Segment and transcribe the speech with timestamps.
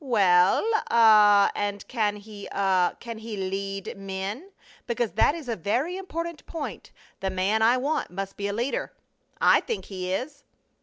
[0.03, 1.51] "Well ah!
[1.53, 2.93] And can he ah!
[2.99, 4.49] can he lead men?
[4.87, 6.91] Because that is a very important point.
[7.19, 8.93] The man I want must be a leader."
[9.39, 10.41] "I think he is."